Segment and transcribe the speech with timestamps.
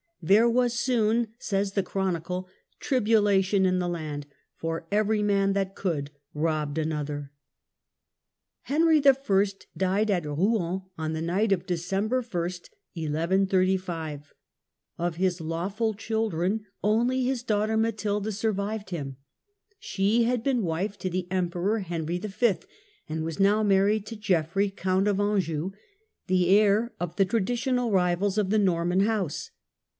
[0.23, 2.47] "There was soon", says the Chronicle,
[2.79, 7.31] "tribulation in the land, for every man that could soon robbed another."
[8.63, 9.45] Henry I.
[9.77, 12.49] died at Rouen on the night of December i, 1
[12.95, 14.33] 135.
[14.97, 19.17] Of his lawful children only his daughter Matilda The Empress Survived him.
[19.79, 21.33] She had been wife to the Matilda.
[21.35, 22.57] Emperor Henry V.,
[23.07, 25.71] and was now married to Geoffrey, Count of Anjou,
[26.27, 29.51] the heir of the traditional rivals of the Norman house.